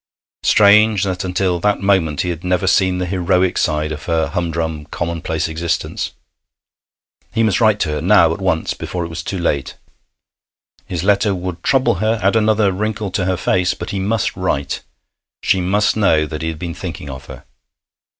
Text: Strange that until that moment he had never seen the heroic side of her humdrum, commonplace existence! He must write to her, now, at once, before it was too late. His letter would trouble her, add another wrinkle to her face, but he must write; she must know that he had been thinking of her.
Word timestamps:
Strange 0.41 1.03
that 1.03 1.23
until 1.23 1.59
that 1.59 1.79
moment 1.79 2.21
he 2.21 2.29
had 2.29 2.43
never 2.43 2.65
seen 2.65 2.97
the 2.97 3.05
heroic 3.05 3.55
side 3.55 3.91
of 3.91 4.05
her 4.05 4.29
humdrum, 4.29 4.87
commonplace 4.87 5.47
existence! 5.47 6.09
He 7.31 7.43
must 7.43 7.61
write 7.61 7.79
to 7.81 7.89
her, 7.89 8.01
now, 8.01 8.33
at 8.33 8.41
once, 8.41 8.73
before 8.73 9.05
it 9.05 9.09
was 9.09 9.21
too 9.21 9.37
late. 9.37 9.75
His 10.87 11.03
letter 11.03 11.35
would 11.35 11.61
trouble 11.61 11.99
her, 12.01 12.19
add 12.23 12.35
another 12.35 12.71
wrinkle 12.71 13.11
to 13.11 13.25
her 13.25 13.37
face, 13.37 13.75
but 13.75 13.91
he 13.91 13.99
must 13.99 14.35
write; 14.35 14.81
she 15.43 15.61
must 15.61 15.95
know 15.95 16.25
that 16.25 16.41
he 16.41 16.47
had 16.47 16.57
been 16.57 16.73
thinking 16.73 17.07
of 17.07 17.25
her. 17.27 17.45